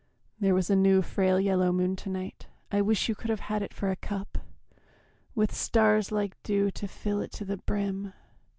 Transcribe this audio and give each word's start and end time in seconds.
There 0.39 0.55
was 0.55 0.71
a 0.71 0.75
new 0.75 1.03
frail 1.03 1.39
yellow 1.39 1.71
moon 1.71 1.95
to 1.97 2.09
night 2.09 2.47
I 2.71 2.81
wish 2.81 3.07
you 3.07 3.13
could 3.13 3.29
have 3.29 3.41
had 3.51 3.61
it 3.61 3.71
for 3.71 3.91
a 3.91 3.95
cup 3.95 4.39
With 5.35 5.53
stars 5.53 6.11
like 6.11 6.41
dew 6.41 6.71
to 6.71 6.87
fill 6.87 7.21
it 7.21 7.31
to 7.33 7.45
the 7.45 7.57
brim. 7.57 8.11